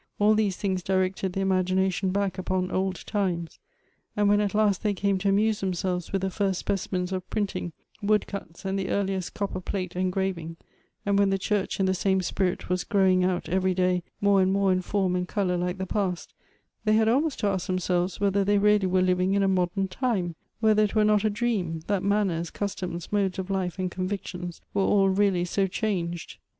[0.17, 3.59] All these things directed the imagination back upon old times;
[4.17, 7.71] and when at last they came to amuse themselves with the first specimens of printing,
[8.01, 10.57] woodcuts, and the earliest copper plate engraving,
[11.05, 14.51] and when the church, in the same spirit, was growing out, every day, more and
[14.51, 16.33] more in form and color like the past,
[16.83, 20.33] they had almost to ask themselves whether they really were living in a modem time,
[20.61, 24.81] whether it were not a dream, that manners, customs, modes of life, and convictions were
[24.81, 26.39] all really so changed.